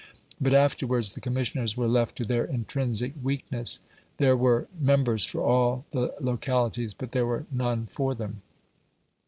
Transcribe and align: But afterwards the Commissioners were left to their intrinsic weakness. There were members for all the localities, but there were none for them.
But 0.41 0.55
afterwards 0.55 1.13
the 1.13 1.21
Commissioners 1.21 1.77
were 1.77 1.87
left 1.87 2.15
to 2.15 2.25
their 2.25 2.43
intrinsic 2.43 3.13
weakness. 3.21 3.79
There 4.17 4.35
were 4.35 4.67
members 4.79 5.25
for 5.25 5.41
all 5.43 5.85
the 5.91 6.15
localities, 6.19 6.95
but 6.95 7.11
there 7.11 7.27
were 7.27 7.45
none 7.51 7.85
for 7.85 8.15
them. 8.15 8.41